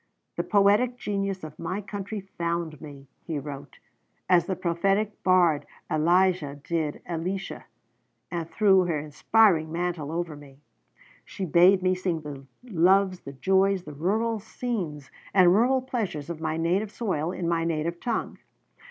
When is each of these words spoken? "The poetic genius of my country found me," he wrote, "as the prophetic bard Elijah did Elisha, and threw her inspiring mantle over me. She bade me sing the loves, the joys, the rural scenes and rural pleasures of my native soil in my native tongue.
"The 0.35 0.41
poetic 0.43 0.97
genius 0.97 1.43
of 1.43 1.59
my 1.59 1.79
country 1.79 2.21
found 2.21 2.81
me," 2.81 3.05
he 3.23 3.37
wrote, 3.37 3.77
"as 4.27 4.47
the 4.47 4.55
prophetic 4.55 5.21
bard 5.21 5.63
Elijah 5.91 6.59
did 6.63 7.03
Elisha, 7.05 7.65
and 8.31 8.49
threw 8.49 8.85
her 8.85 8.97
inspiring 8.99 9.71
mantle 9.71 10.11
over 10.11 10.35
me. 10.35 10.57
She 11.23 11.45
bade 11.45 11.83
me 11.83 11.93
sing 11.93 12.21
the 12.21 12.47
loves, 12.63 13.19
the 13.19 13.33
joys, 13.33 13.83
the 13.83 13.93
rural 13.93 14.39
scenes 14.39 15.11
and 15.35 15.53
rural 15.53 15.83
pleasures 15.83 16.31
of 16.31 16.41
my 16.41 16.57
native 16.57 16.89
soil 16.89 17.31
in 17.31 17.47
my 17.47 17.63
native 17.63 17.99
tongue. 17.99 18.39